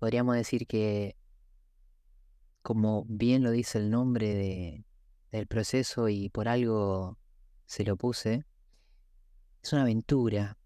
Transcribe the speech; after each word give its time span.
podríamos 0.00 0.34
decir 0.34 0.66
que, 0.66 1.14
como 2.62 3.04
bien 3.06 3.42
lo 3.42 3.50
dice 3.50 3.78
el 3.78 3.90
nombre 3.90 4.34
de, 4.34 4.86
del 5.30 5.46
proceso 5.46 6.08
y 6.08 6.30
por 6.30 6.48
algo 6.48 7.18
se 7.66 7.84
lo 7.84 7.96
puse, 7.96 8.46
es 9.62 9.72
una 9.74 9.82
aventura. 9.82 10.58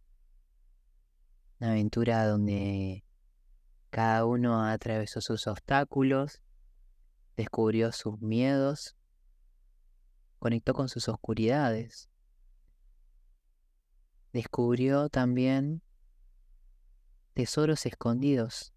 Una 1.59 1.73
aventura 1.73 2.27
donde 2.27 3.05
cada 3.91 4.25
uno 4.25 4.63
atravesó 4.63 5.21
sus 5.21 5.49
obstáculos, 5.49 6.41
descubrió 7.37 7.91
sus 7.91 8.21
miedos, 8.21 8.97
conectó 10.39 10.75
con 10.75 10.89
sus 10.89 11.09
oscuridades, 11.09 12.09
descubrió 14.33 15.09
también 15.09 15.83
tesoros 17.35 17.85
escondidos 17.87 18.74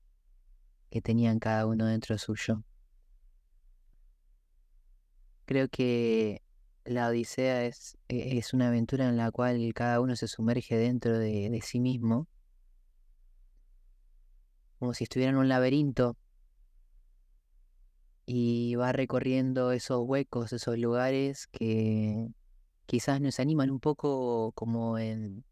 que 0.90 1.02
tenían 1.02 1.40
cada 1.40 1.66
uno 1.66 1.86
dentro 1.86 2.18
suyo. 2.18 2.64
Creo 5.46 5.70
que 5.70 6.42
la 6.86 7.08
Odisea 7.08 7.66
es, 7.66 7.98
e, 8.08 8.38
es, 8.38 8.54
una 8.54 8.68
aventura 8.68 9.08
en 9.08 9.18
la 9.18 9.32
cual 9.32 9.74
cada 9.74 10.02
uno 10.02 10.16
se 10.16 10.28
sumerge 10.28 10.78
dentro 10.78 11.18
de, 11.18 11.50
de 11.50 11.62
sí 11.62 11.80
mismo, 11.80 12.28
como 14.80 14.94
si 14.94 15.04
estuviera 15.06 15.32
en 15.32 15.38
un 15.38 15.50
laberinto. 15.50 16.18
Y 18.26 18.76
va 18.76 18.92
recorriendo 18.92 19.72
esos 19.72 20.04
huecos, 20.06 20.52
esos 20.52 20.78
lugares 20.78 21.48
que 21.48 22.28
quizás 22.86 23.22
nos 23.22 23.40
animan 23.40 23.70
un 23.72 23.80
poco 23.80 24.52
como 24.54 24.98
en 24.98 25.46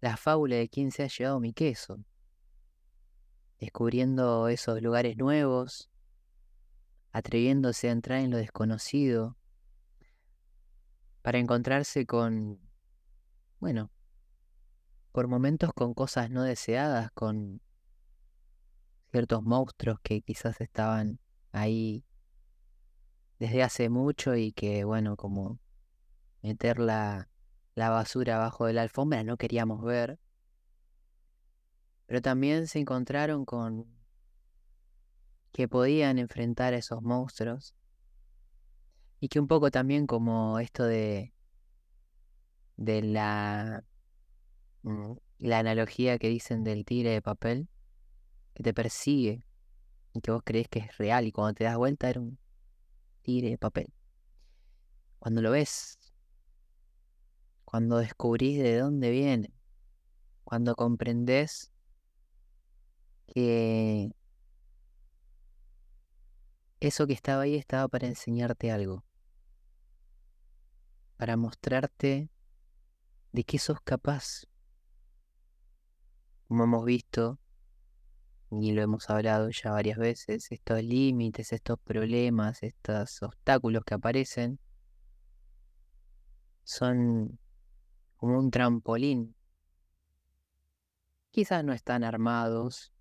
la 0.00 0.16
fábula 0.16 0.56
de 0.56 0.68
quién 0.68 0.92
se 0.92 1.02
ha 1.02 1.08
llevado 1.08 1.40
mi 1.40 1.52
queso, 1.52 2.02
descubriendo 3.60 4.48
esos 4.48 4.80
lugares 4.80 5.16
nuevos, 5.16 5.90
atreviéndose 7.12 7.88
a 7.88 7.92
entrar 7.92 8.20
en 8.20 8.30
lo 8.30 8.38
desconocido, 8.38 9.36
para 11.22 11.38
encontrarse 11.38 12.06
con, 12.06 12.58
bueno, 13.58 13.90
por 15.12 15.28
momentos 15.28 15.70
con 15.74 15.92
cosas 15.92 16.30
no 16.30 16.42
deseadas, 16.42 17.10
con 17.12 17.60
ciertos 19.10 19.42
monstruos 19.42 19.98
que 20.02 20.22
quizás 20.22 20.60
estaban 20.60 21.18
ahí 21.52 22.04
desde 23.38 23.62
hace 23.62 23.88
mucho 23.88 24.36
y 24.36 24.52
que, 24.52 24.84
bueno, 24.84 25.16
como 25.16 25.58
meter 26.42 26.78
la, 26.78 27.28
la 27.74 27.90
basura 27.90 28.36
abajo 28.36 28.66
de 28.66 28.74
la 28.74 28.82
alfombra 28.82 29.24
no 29.24 29.36
queríamos 29.36 29.82
ver. 29.82 30.18
Pero 32.10 32.22
también 32.22 32.66
se 32.66 32.80
encontraron 32.80 33.44
con 33.44 33.86
que 35.52 35.68
podían 35.68 36.18
enfrentar 36.18 36.74
a 36.74 36.78
esos 36.78 37.02
monstruos 37.02 37.76
y 39.20 39.28
que 39.28 39.38
un 39.38 39.46
poco 39.46 39.70
también 39.70 40.08
como 40.08 40.58
esto 40.58 40.82
de 40.82 41.32
de 42.76 43.02
la 43.02 43.84
mm, 44.82 45.12
la 45.38 45.60
analogía 45.60 46.18
que 46.18 46.28
dicen 46.28 46.64
del 46.64 46.84
tigre 46.84 47.10
de 47.10 47.22
papel 47.22 47.68
que 48.54 48.64
te 48.64 48.74
persigue 48.74 49.46
y 50.12 50.20
que 50.20 50.32
vos 50.32 50.42
crees 50.44 50.66
que 50.68 50.80
es 50.80 50.98
real 50.98 51.28
y 51.28 51.30
cuando 51.30 51.54
te 51.54 51.62
das 51.62 51.76
vuelta 51.76 52.10
era 52.10 52.18
un 52.18 52.40
tigre 53.22 53.50
de 53.50 53.58
papel. 53.58 53.86
Cuando 55.20 55.42
lo 55.42 55.52
ves, 55.52 55.96
cuando 57.64 57.98
descubrís 57.98 58.60
de 58.60 58.78
dónde 58.78 59.12
viene, 59.12 59.54
cuando 60.42 60.74
comprendés 60.74 61.70
que 63.32 64.10
eso 66.80 67.06
que 67.06 67.12
estaba 67.12 67.42
ahí 67.42 67.56
estaba 67.56 67.88
para 67.88 68.06
enseñarte 68.06 68.70
algo, 68.70 69.04
para 71.16 71.36
mostrarte 71.36 72.30
de 73.32 73.44
qué 73.44 73.58
sos 73.58 73.80
capaz. 73.82 74.46
Como 76.48 76.64
hemos 76.64 76.84
visto, 76.84 77.38
y 78.50 78.72
lo 78.72 78.82
hemos 78.82 79.08
hablado 79.08 79.50
ya 79.50 79.70
varias 79.70 79.98
veces, 79.98 80.50
estos 80.50 80.82
límites, 80.82 81.52
estos 81.52 81.78
problemas, 81.78 82.62
estos 82.62 83.22
obstáculos 83.22 83.84
que 83.84 83.94
aparecen, 83.94 84.58
son 86.64 87.38
como 88.16 88.38
un 88.38 88.50
trampolín. 88.50 89.36
Quizás 91.30 91.62
no 91.64 91.72
están 91.72 92.02
armados 92.02 92.92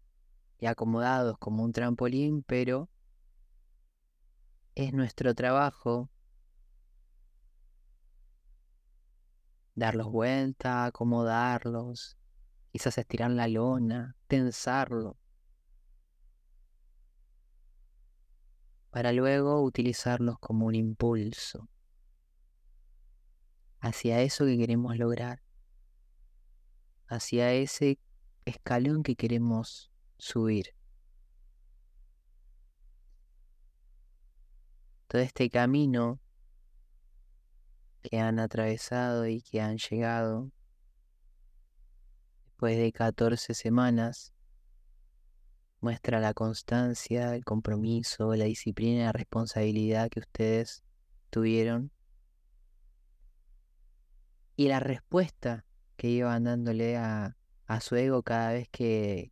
y 0.60 0.66
acomodados 0.66 1.38
como 1.38 1.64
un 1.64 1.72
trampolín, 1.72 2.44
pero 2.44 2.90
es 4.76 4.94
nuestro 4.94 5.34
trabajo 5.34 6.10
darlos 9.76 10.08
vuelta, 10.08 10.86
acomodarlos, 10.86 12.18
quizás 12.72 12.98
estirar 12.98 13.32
la 13.32 13.48
lona, 13.48 14.16
tensarlo, 14.28 15.18
para 18.90 19.14
luego 19.14 19.64
utilizarlos 19.64 20.38
como 20.40 20.66
un 20.66 20.76
impulso 20.76 21.70
hacia 23.80 24.22
eso 24.22 24.46
que 24.46 24.58
queremos 24.58 24.98
lograr, 24.98 25.42
hacia 27.08 27.54
ese 27.54 28.00
escalón 28.46 29.04
que 29.04 29.16
queremos 29.16 29.89
subir. 30.20 30.76
Todo 35.08 35.22
este 35.22 35.50
camino 35.50 36.20
que 38.04 38.20
han 38.20 38.40
atravesado 38.40 39.28
y 39.28 39.42
que 39.42 39.62
han 39.62 39.78
llegado 39.78 40.52
después 42.46 42.78
de 42.78 42.92
14 42.92 43.54
semanas 43.54 44.34
muestra 45.82 46.20
la 46.20 46.34
constancia, 46.34 47.36
el 47.36 47.46
compromiso, 47.46 48.36
la 48.36 48.46
disciplina 48.46 49.02
y 49.02 49.04
la 49.06 49.12
responsabilidad 49.14 50.10
que 50.10 50.20
ustedes 50.20 50.84
tuvieron 51.30 51.92
y 54.56 54.68
la 54.68 54.82
respuesta 54.82 55.66
que 55.96 56.10
iban 56.10 56.44
dándole 56.44 56.98
a, 56.98 57.38
a 57.66 57.82
su 57.82 57.96
ego 57.96 58.24
cada 58.24 58.52
vez 58.52 58.68
que 58.70 59.32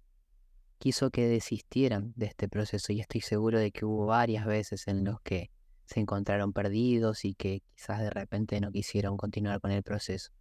quiso 0.78 1.10
que 1.10 1.28
desistieran 1.28 2.14
de 2.16 2.28
este 2.28 2.48
proceso 2.48 2.94
y 2.94 3.00
estoy 3.00 3.22
seguro 3.22 3.60
de 3.60 3.72
que 3.72 3.86
hubo 3.86 4.06
varias 4.06 4.46
veces 4.46 4.88
en 4.88 5.04
los 5.04 5.22
que 5.22 5.52
se 5.86 6.00
encontraron 6.00 6.54
perdidos 6.54 7.26
y 7.26 7.34
que 7.34 7.62
quizás 7.76 8.00
de 8.02 8.10
repente 8.10 8.60
no 8.60 8.72
quisieron 8.72 9.18
continuar 9.18 9.62
con 9.62 9.72
el 9.72 9.84
proceso. 9.84 10.32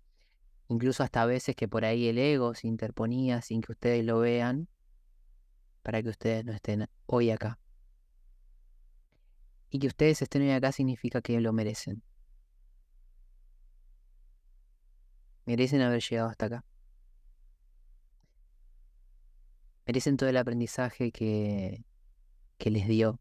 Incluso 0.68 1.02
hasta 1.02 1.24
veces 1.26 1.54
que 1.54 1.68
por 1.68 1.84
ahí 1.84 2.08
el 2.08 2.18
ego 2.18 2.54
se 2.54 2.66
interponía 2.66 3.40
sin 3.40 3.60
que 3.60 3.72
ustedes 3.72 4.04
lo 4.04 4.18
vean 4.18 4.68
para 5.82 6.02
que 6.02 6.08
ustedes 6.08 6.44
no 6.44 6.52
estén 6.52 6.88
hoy 7.06 7.30
acá. 7.30 7.60
Y 9.70 9.78
que 9.78 9.86
ustedes 9.86 10.20
estén 10.22 10.42
hoy 10.42 10.50
acá 10.50 10.72
significa 10.72 11.22
que 11.22 11.40
lo 11.40 11.52
merecen. 11.52 12.02
Merecen 15.44 15.80
haber 15.80 16.02
llegado 16.02 16.28
hasta 16.28 16.46
acá. 16.46 16.64
Merecen 19.96 20.18
todo 20.18 20.28
el 20.28 20.36
aprendizaje 20.36 21.10
que, 21.10 21.82
que 22.58 22.70
les 22.70 22.86
dio 22.86 23.18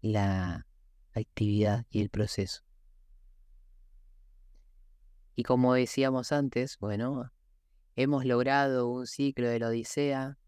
la 0.00 0.68
actividad 1.14 1.84
y 1.90 2.00
el 2.00 2.10
proceso. 2.10 2.62
Y 5.34 5.42
como 5.42 5.74
decíamos 5.74 6.30
antes, 6.30 6.78
bueno, 6.78 7.32
hemos 7.96 8.24
logrado 8.24 8.88
un 8.88 9.08
ciclo 9.08 9.48
de 9.48 9.58
la 9.58 9.66
Odisea 9.66 10.38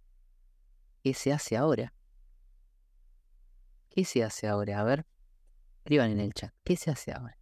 ¿Qué 1.03 1.13
se 1.13 1.33
hace 1.33 1.57
ahora? 1.57 1.93
¿Qué 3.89 4.05
se 4.05 4.23
hace 4.23 4.47
ahora? 4.47 4.79
A 4.79 4.85
ver, 4.85 5.07
escriban 5.79 6.13
en 6.13 6.21
el 6.21 6.33
chat. 6.35 6.55
¿Qué 6.63 6.77
se 6.77 6.93
hace 6.93 7.11
ahora? 7.11 7.37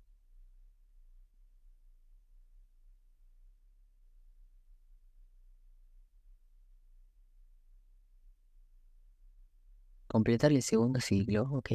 Completar 10.17 10.51
el 10.51 10.63
segundo 10.63 10.99
ciclo, 10.99 11.43
ok. 11.43 11.69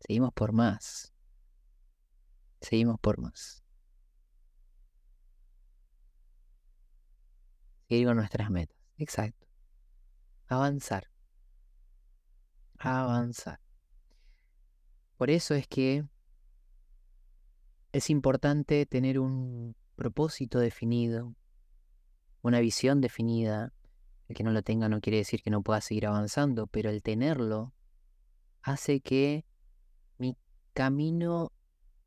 Seguimos 0.00 0.32
por 0.32 0.54
más. 0.54 1.12
Seguimos 2.62 2.98
por 2.98 3.20
más. 3.20 3.62
seguir 7.86 8.06
con 8.06 8.16
nuestras 8.16 8.48
metas. 8.50 8.74
Exacto. 8.96 9.46
Avanzar. 10.48 11.10
Avanzar. 12.78 13.60
Por 15.18 15.28
eso 15.28 15.52
es 15.52 15.68
que 15.68 16.02
es 17.92 18.08
importante 18.08 18.86
tener 18.86 19.18
un 19.18 19.76
propósito 19.96 20.58
definido, 20.58 21.34
una 22.40 22.60
visión 22.60 23.02
definida. 23.02 23.74
El 24.28 24.36
que 24.36 24.42
no 24.42 24.50
lo 24.50 24.62
tenga 24.62 24.88
no 24.88 25.00
quiere 25.00 25.18
decir 25.18 25.42
que 25.42 25.50
no 25.50 25.62
pueda 25.62 25.80
seguir 25.80 26.06
avanzando, 26.06 26.66
pero 26.66 26.90
el 26.90 27.02
tenerlo 27.02 27.72
hace 28.62 29.00
que 29.00 29.44
mi 30.18 30.36
camino 30.72 31.52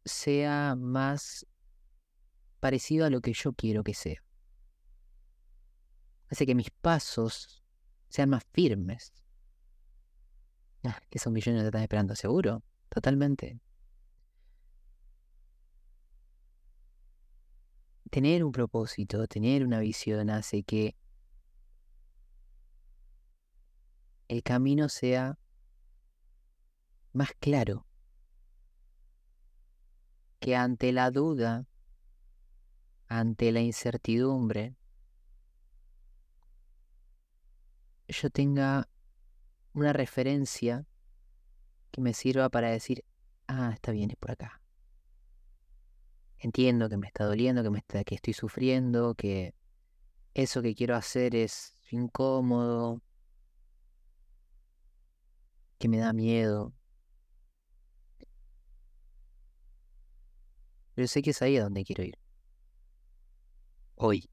sea 0.03 0.75
más 0.75 1.45
parecido 2.59 3.05
a 3.05 3.09
lo 3.09 3.21
que 3.21 3.33
yo 3.33 3.53
quiero 3.53 3.83
que 3.83 3.93
sea. 3.93 4.21
Hace 6.29 6.45
que 6.45 6.55
mis 6.55 6.69
pasos 6.69 7.63
sean 8.09 8.29
más 8.29 8.43
firmes. 8.51 9.13
Ah, 10.83 10.99
que 11.09 11.17
esos 11.17 11.31
millones 11.31 11.61
te 11.61 11.67
están 11.67 11.81
esperando, 11.81 12.15
seguro. 12.15 12.63
Totalmente. 12.89 13.59
Tener 18.09 18.43
un 18.43 18.51
propósito, 18.51 19.27
tener 19.27 19.63
una 19.63 19.79
visión 19.79 20.29
hace 20.29 20.63
que 20.63 20.95
el 24.29 24.43
camino 24.43 24.87
sea 24.87 25.37
más 27.11 27.31
claro. 27.39 27.85
Que 30.39 30.55
ante 30.55 30.93
la 30.93 31.11
duda, 31.11 31.67
ante 33.07 33.51
la 33.51 33.59
incertidumbre, 33.59 34.75
yo 38.07 38.29
tenga 38.29 38.87
una 39.73 39.93
referencia 39.93 40.85
que 41.91 41.99
me 42.01 42.13
sirva 42.13 42.49
para 42.49 42.69
decir, 42.69 43.03
ah, 43.47 43.71
está 43.73 43.91
bien, 43.91 44.11
es 44.11 44.15
por 44.15 44.31
acá. 44.31 44.61
Entiendo 46.37 46.87
que 46.87 46.97
me 46.97 47.07
está 47.07 47.25
doliendo, 47.25 47.63
que, 47.63 47.69
me 47.71 47.79
está, 47.79 48.03
que 48.03 48.15
estoy 48.15 48.33
sufriendo, 48.33 49.15
que 49.15 49.55
eso 50.35 50.61
que 50.61 50.75
quiero 50.75 50.95
hacer 50.95 51.35
es 51.35 51.75
incómodo, 51.91 53.01
que 55.79 55.87
me 55.87 55.97
da 55.97 56.13
miedo. 56.13 56.73
Pero 60.93 61.07
sé 61.07 61.21
que 61.21 61.31
es 61.31 61.41
ahí 61.41 61.57
a 61.57 61.63
donde 61.63 61.83
quiero 61.85 62.03
ir. 62.03 62.19
Hoy. 63.95 64.29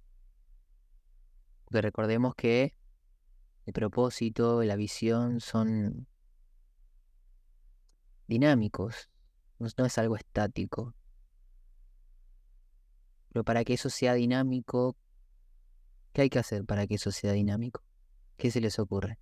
Porque 1.65 1.81
recordemos 1.81 2.35
que 2.35 2.75
el 3.67 3.73
propósito, 3.73 4.63
la 4.63 4.77
visión 4.77 5.41
son 5.41 6.07
dinámicos, 8.27 9.09
no, 9.59 9.87
es 9.87 9.99
algo 9.99 10.17
estático. 10.17 10.95
Pero 13.29 13.45
para 13.45 13.65
que 13.65 13.75
eso 13.75 13.91
sea 13.91 14.15
dinámico, 14.15 14.97
¿qué 16.13 16.23
hay 16.23 16.31
que 16.31 16.39
hacer 16.39 16.65
para 16.65 16.87
que 16.87 16.97
eso 16.97 17.13
sea 17.13 17.33
dinámico? 17.33 17.83
¿Qué 18.37 18.51
se 18.51 18.61
les 18.61 18.79
ocurre? 18.79 19.19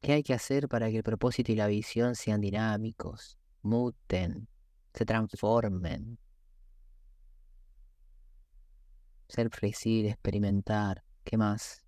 ¿Qué 0.00 0.12
hay 0.12 0.22
que 0.22 0.34
hacer 0.34 0.68
para 0.68 0.90
que 0.90 0.98
el 0.98 1.02
propósito 1.02 1.52
y 1.52 1.56
la 1.56 1.66
visión 1.66 2.14
sean 2.14 2.40
dinámicos, 2.40 3.36
muten, 3.62 4.48
se 4.94 5.04
transformen? 5.04 6.18
Ser 9.28 9.50
flexible, 9.50 10.10
experimentar. 10.10 11.04
¿Qué 11.24 11.36
más? 11.36 11.84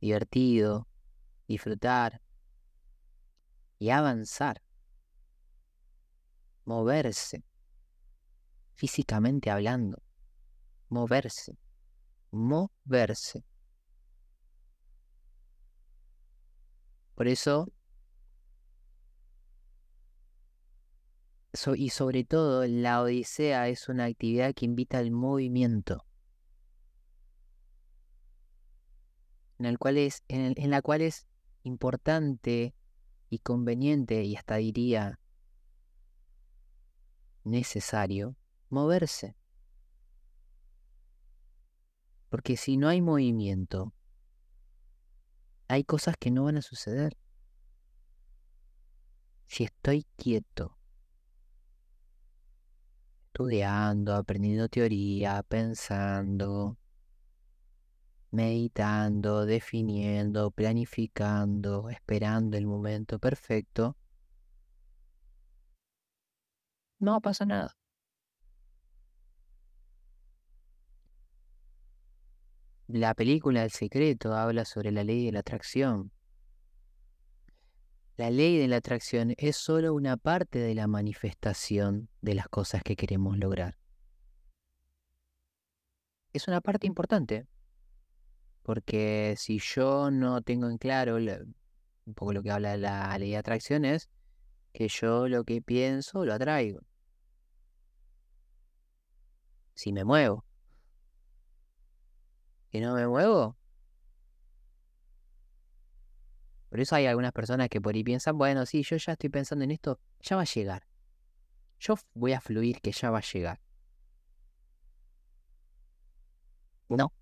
Divertido, 0.00 0.88
disfrutar 1.46 2.20
y 3.78 3.90
avanzar. 3.90 4.62
Moverse, 6.64 7.44
físicamente 8.74 9.50
hablando. 9.50 10.02
Moverse, 10.88 11.56
moverse. 12.30 13.44
Por 17.18 17.26
eso 17.26 17.68
y 21.74 21.88
sobre 21.88 22.22
todo 22.22 22.64
la 22.64 23.02
Odisea 23.02 23.66
es 23.66 23.88
una 23.88 24.04
actividad 24.04 24.54
que 24.54 24.66
invita 24.66 24.98
al 24.98 25.10
movimiento, 25.10 26.06
en, 29.58 29.66
el 29.66 29.80
cual 29.80 29.98
es, 29.98 30.22
en 30.28 30.70
la 30.70 30.80
cual 30.80 31.00
es 31.00 31.26
importante 31.64 32.76
y 33.30 33.40
conveniente 33.40 34.22
y 34.22 34.36
hasta 34.36 34.54
diría 34.54 35.18
necesario 37.42 38.36
moverse. 38.68 39.34
Porque 42.28 42.56
si 42.56 42.76
no 42.76 42.86
hay 42.86 43.02
movimiento, 43.02 43.92
hay 45.68 45.84
cosas 45.84 46.16
que 46.18 46.30
no 46.30 46.44
van 46.44 46.56
a 46.56 46.62
suceder. 46.62 47.16
Si 49.46 49.64
estoy 49.64 50.06
quieto, 50.16 50.76
estudiando, 53.26 54.14
aprendiendo 54.14 54.68
teoría, 54.68 55.42
pensando, 55.42 56.76
meditando, 58.30 59.46
definiendo, 59.46 60.50
planificando, 60.50 61.88
esperando 61.90 62.56
el 62.56 62.66
momento 62.66 63.18
perfecto, 63.18 63.96
no 67.00 67.20
pasa 67.20 67.44
nada. 67.46 67.77
La 72.88 73.12
película 73.12 73.64
El 73.64 73.70
secreto 73.70 74.32
habla 74.32 74.64
sobre 74.64 74.90
la 74.92 75.04
ley 75.04 75.26
de 75.26 75.32
la 75.32 75.40
atracción. 75.40 76.10
La 78.16 78.30
ley 78.30 78.56
de 78.56 78.66
la 78.66 78.76
atracción 78.76 79.34
es 79.36 79.56
solo 79.56 79.92
una 79.92 80.16
parte 80.16 80.58
de 80.58 80.74
la 80.74 80.86
manifestación 80.86 82.08
de 82.22 82.34
las 82.34 82.48
cosas 82.48 82.82
que 82.82 82.96
queremos 82.96 83.36
lograr. 83.36 83.76
Es 86.32 86.48
una 86.48 86.62
parte 86.62 86.86
importante, 86.86 87.46
porque 88.62 89.34
si 89.36 89.58
yo 89.58 90.10
no 90.10 90.40
tengo 90.40 90.70
en 90.70 90.78
claro, 90.78 91.16
un 91.16 92.14
poco 92.14 92.32
lo 92.32 92.42
que 92.42 92.50
habla 92.50 92.78
la 92.78 93.18
ley 93.18 93.32
de 93.32 93.36
atracción 93.36 93.84
es 93.84 94.08
que 94.72 94.88
yo 94.88 95.28
lo 95.28 95.44
que 95.44 95.60
pienso 95.60 96.24
lo 96.24 96.32
atraigo. 96.32 96.80
Si 99.74 99.92
me 99.92 100.04
muevo. 100.04 100.47
Si 102.70 102.80
no 102.80 102.94
me 102.94 103.06
muevo, 103.06 103.56
Por 106.68 106.80
eso 106.80 106.94
hay 106.96 107.06
algunas 107.06 107.32
personas 107.32 107.68
que 107.68 107.80
por 107.80 107.94
ahí 107.94 108.04
piensan, 108.04 108.36
bueno, 108.36 108.66
sí, 108.66 108.82
yo 108.82 108.96
ya 108.96 109.12
estoy 109.12 109.30
pensando 109.30 109.64
en 109.64 109.70
esto, 109.70 109.98
ya 110.20 110.36
va 110.36 110.42
a 110.42 110.44
llegar. 110.44 110.86
Yo 111.80 111.94
voy 112.14 112.32
a 112.32 112.40
fluir 112.40 112.80
que 112.80 112.92
ya 112.92 113.10
va 113.10 113.18
a 113.18 113.22
llegar. 113.22 113.60
No. 116.88 117.12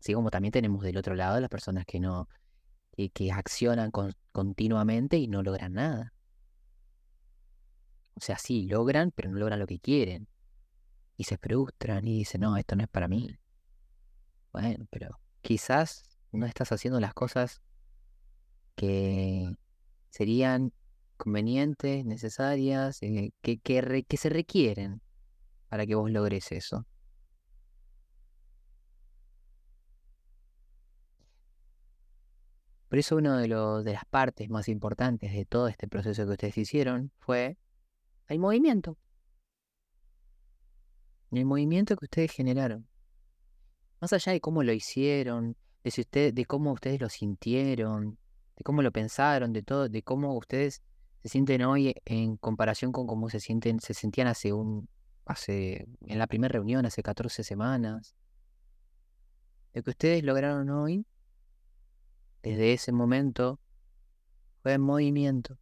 Así 0.00 0.12
como 0.14 0.30
también 0.30 0.52
tenemos 0.52 0.82
del 0.82 0.96
otro 0.96 1.14
lado 1.14 1.40
las 1.40 1.50
personas 1.50 1.84
que 1.86 2.00
no, 2.00 2.28
que, 2.92 3.32
accionan 3.32 3.90
continuamente 4.32 5.16
y 5.16 5.28
no 5.28 5.42
logran 5.42 5.72
nada. 5.74 6.12
O 8.14 8.20
sea, 8.20 8.38
sí, 8.38 8.66
logran, 8.66 9.10
pero 9.10 9.30
no 9.30 9.38
logran 9.38 9.58
lo 9.58 9.66
que 9.66 9.78
quieren. 9.78 10.28
Y 11.16 11.24
se 11.24 11.38
frustran 11.38 12.06
y 12.06 12.18
dicen, 12.18 12.42
no, 12.42 12.56
esto 12.56 12.76
no 12.76 12.82
es 12.82 12.88
para 12.88 13.08
mí. 13.08 13.36
Bueno, 14.52 14.86
pero 14.90 15.18
quizás 15.40 16.04
no 16.32 16.46
estás 16.46 16.72
haciendo 16.72 17.00
las 17.00 17.14
cosas 17.14 17.60
que 18.74 19.50
serían 20.10 20.72
convenientes, 21.16 22.04
necesarias, 22.04 22.98
eh, 23.02 23.32
que, 23.42 23.58
que, 23.58 24.16
se 24.16 24.28
requieren 24.28 25.00
para 25.68 25.86
que 25.86 25.94
vos 25.94 26.10
logres 26.10 26.52
eso. 26.52 26.86
Por 32.88 32.98
eso 32.98 33.16
una 33.16 33.38
de, 33.38 33.48
de 33.48 33.92
las 33.92 34.04
partes 34.04 34.48
más 34.48 34.68
importantes 34.68 35.32
de 35.32 35.44
todo 35.44 35.68
este 35.68 35.88
proceso 35.88 36.24
que 36.24 36.32
ustedes 36.32 36.58
hicieron 36.58 37.10
fue 37.18 37.58
el 38.28 38.38
movimiento. 38.38 38.96
El 41.36 41.44
movimiento 41.44 41.96
que 41.96 42.06
ustedes 42.06 42.32
generaron. 42.32 42.88
Más 44.00 44.12
allá 44.12 44.32
de 44.32 44.40
cómo 44.40 44.62
lo 44.62 44.72
hicieron, 44.72 45.56
de, 45.84 46.44
cómo 46.46 46.72
ustedes 46.72 47.00
lo 47.00 47.08
sintieron, 47.08 48.18
de 48.56 48.64
cómo 48.64 48.82
lo 48.82 48.90
pensaron, 48.90 49.52
de 49.52 49.62
todo, 49.62 49.88
de 49.88 50.02
cómo 50.02 50.34
ustedes 50.36 50.82
se 51.22 51.28
sienten 51.28 51.62
hoy 51.62 51.94
en 52.04 52.36
comparación 52.36 52.90
con 52.90 53.06
cómo 53.06 53.28
se 53.28 53.40
sienten, 53.40 53.80
se 53.80 53.94
sentían 53.94 54.28
hace 54.28 54.52
un, 54.52 54.88
hace, 55.26 55.86
en 56.06 56.18
la 56.18 56.26
primera 56.26 56.52
reunión, 56.52 56.86
hace 56.86 57.02
14 57.02 57.44
semanas. 57.44 58.16
Lo 59.74 59.82
que 59.82 59.90
ustedes 59.90 60.24
lograron 60.24 60.70
hoy, 60.70 61.04
desde 62.42 62.72
ese 62.72 62.92
momento, 62.92 63.60
fue 64.62 64.72
en 64.72 64.80
movimiento. 64.80 65.58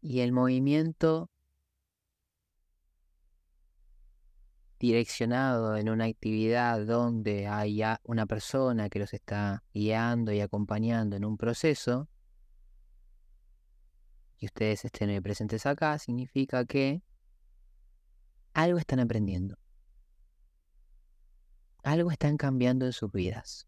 Y 0.00 0.20
el 0.20 0.32
movimiento 0.32 1.30
direccionado 4.78 5.76
en 5.76 5.88
una 5.88 6.04
actividad 6.04 6.84
donde 6.84 7.46
hay 7.46 7.82
una 8.04 8.26
persona 8.26 8.88
que 8.88 8.98
los 8.98 9.14
está 9.14 9.62
guiando 9.72 10.32
y 10.32 10.40
acompañando 10.40 11.16
en 11.16 11.24
un 11.24 11.36
proceso, 11.36 12.08
y 14.38 14.46
ustedes 14.46 14.84
estén 14.84 15.22
presentes 15.22 15.64
acá, 15.66 15.98
significa 15.98 16.64
que 16.64 17.02
algo 18.52 18.78
están 18.78 19.00
aprendiendo. 19.00 19.56
Algo 21.82 22.10
están 22.10 22.36
cambiando 22.36 22.84
en 22.86 22.92
sus 22.92 23.10
vidas. 23.12 23.66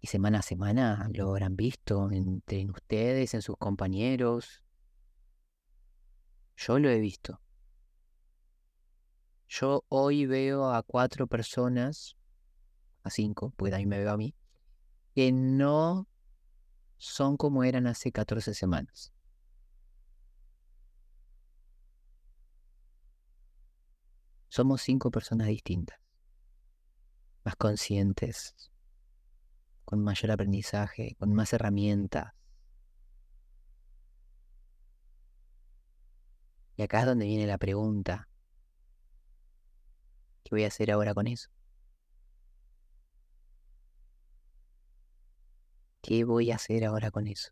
Y 0.00 0.06
semana 0.06 0.38
a 0.38 0.42
semana 0.42 1.08
lo 1.12 1.30
habrán 1.30 1.56
visto 1.56 2.10
entre 2.10 2.66
ustedes, 2.70 3.34
en 3.34 3.42
sus 3.42 3.56
compañeros. 3.56 4.62
Yo 6.56 6.78
lo 6.78 6.88
he 6.88 7.00
visto. 7.00 7.40
Yo 9.48 9.84
hoy 9.88 10.26
veo 10.26 10.70
a 10.72 10.82
cuatro 10.82 11.26
personas, 11.26 12.16
a 13.02 13.10
cinco, 13.10 13.52
porque 13.56 13.70
también 13.70 13.88
me 13.88 13.98
veo 13.98 14.12
a 14.12 14.16
mí, 14.16 14.34
que 15.14 15.32
no 15.32 16.08
son 16.98 17.36
como 17.36 17.64
eran 17.64 17.86
hace 17.86 18.10
14 18.12 18.54
semanas. 18.54 19.12
Somos 24.48 24.82
cinco 24.82 25.10
personas 25.10 25.48
distintas, 25.48 25.98
más 27.44 27.56
conscientes, 27.56 28.54
con 29.84 30.02
mayor 30.02 30.32
aprendizaje, 30.32 31.14
con 31.18 31.32
más 31.32 31.52
herramientas. 31.52 32.32
Y 36.76 36.82
acá 36.82 37.00
es 37.00 37.06
donde 37.06 37.26
viene 37.26 37.46
la 37.46 37.58
pregunta, 37.58 38.28
¿Qué 40.46 40.54
voy 40.54 40.62
a 40.64 40.68
hacer 40.68 40.92
ahora 40.92 41.12
con 41.12 41.26
eso? 41.26 41.48
¿Qué 46.00 46.24
voy 46.24 46.50
a 46.52 46.54
hacer 46.56 46.84
ahora 46.86 47.10
con 47.10 47.26
eso? 47.26 47.50